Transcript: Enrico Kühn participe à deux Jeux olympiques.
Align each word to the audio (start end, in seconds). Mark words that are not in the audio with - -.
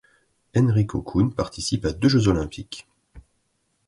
Enrico 0.55 1.03
Kühn 1.03 1.31
participe 1.35 1.85
à 1.85 1.93
deux 1.93 2.09
Jeux 2.09 2.27
olympiques. 2.27 2.87